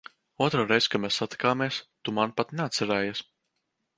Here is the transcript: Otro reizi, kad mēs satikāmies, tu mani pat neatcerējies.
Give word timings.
Otro 0.45 0.63
reizi, 0.69 0.89
kad 0.93 1.03
mēs 1.03 1.17
satikāmies, 1.21 1.77
tu 2.07 2.15
mani 2.19 2.35
pat 2.41 2.57
neatcerējies. 2.61 3.25